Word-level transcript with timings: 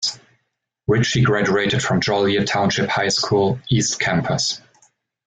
Richie 0.87 1.21
graduated 1.21 1.83
from 1.83 2.01
Joliet 2.01 2.47
Township 2.47 2.89
High 2.89 3.09
School, 3.09 3.59
East 3.69 3.99
Campus. 3.99 4.59